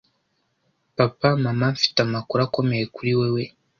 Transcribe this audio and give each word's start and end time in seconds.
Papa! 0.97 1.27
Mama! 1.43 1.65
Mfite 1.75 1.97
amakuru 2.03 2.39
akomeye 2.47 2.83
kuri 2.95 3.11
wewe! 3.19 3.43